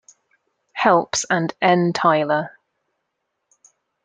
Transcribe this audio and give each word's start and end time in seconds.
Helps 0.73 1.25
and 1.29 1.53
N. 1.61 1.93
Tyler. 1.93 2.57